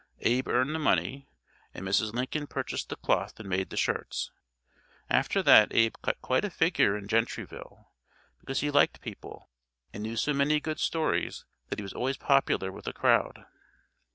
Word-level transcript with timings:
Abe 0.21 0.47
earned 0.47 0.73
the 0.73 0.79
money, 0.79 1.29
and 1.75 1.85
Mrs. 1.85 2.11
Lincoln 2.11 2.47
purchased 2.47 2.89
the 2.89 2.95
cloth 2.95 3.39
and 3.39 3.47
made 3.47 3.69
the 3.69 3.77
shirts. 3.77 4.31
After 5.11 5.43
that 5.43 5.67
Abe 5.75 5.93
cut 6.01 6.19
quite 6.23 6.43
a 6.43 6.49
figure 6.49 6.97
in 6.97 7.07
Gentryville, 7.07 7.87
because 8.39 8.61
he 8.61 8.71
liked 8.71 9.01
people, 9.01 9.47
and 9.93 10.01
knew 10.01 10.15
so 10.17 10.33
many 10.33 10.59
good 10.59 10.79
stories 10.79 11.45
that 11.69 11.77
he 11.77 11.83
was 11.83 11.93
always 11.93 12.17
popular 12.17 12.71
with 12.71 12.87
a 12.87 12.93
crowd. 12.93 13.45